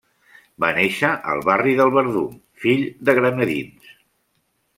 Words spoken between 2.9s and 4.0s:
de granadins.